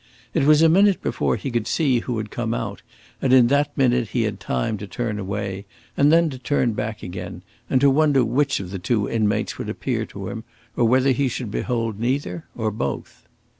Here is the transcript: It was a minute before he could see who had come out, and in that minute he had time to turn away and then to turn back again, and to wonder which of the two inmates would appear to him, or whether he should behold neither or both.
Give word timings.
It 0.33 0.45
was 0.45 0.63
a 0.63 0.67
minute 0.67 0.99
before 1.03 1.35
he 1.35 1.51
could 1.51 1.67
see 1.67 1.99
who 1.99 2.17
had 2.17 2.31
come 2.31 2.55
out, 2.55 2.81
and 3.21 3.31
in 3.31 3.49
that 3.49 3.77
minute 3.77 4.07
he 4.07 4.23
had 4.23 4.39
time 4.39 4.79
to 4.79 4.87
turn 4.87 5.19
away 5.19 5.67
and 5.95 6.11
then 6.11 6.27
to 6.31 6.39
turn 6.39 6.73
back 6.73 7.03
again, 7.03 7.43
and 7.69 7.79
to 7.81 7.89
wonder 7.91 8.25
which 8.25 8.59
of 8.59 8.71
the 8.71 8.79
two 8.79 9.07
inmates 9.07 9.59
would 9.59 9.69
appear 9.69 10.07
to 10.07 10.27
him, 10.29 10.43
or 10.75 10.85
whether 10.85 11.11
he 11.11 11.27
should 11.27 11.51
behold 11.51 11.99
neither 11.99 12.45
or 12.55 12.71
both. 12.71 13.27